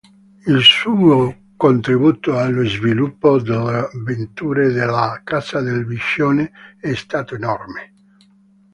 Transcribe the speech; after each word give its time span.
Il 0.47 0.63
suo 0.63 1.41
contributo 1.55 2.35
allo 2.35 2.65
sviluppo 2.67 3.39
delle 3.39 3.87
vetture 4.03 4.71
della 4.71 5.21
casa 5.23 5.61
del 5.61 5.85
Biscione 5.85 6.51
è 6.79 6.95
stato 6.95 7.35
enorme. 7.35 7.93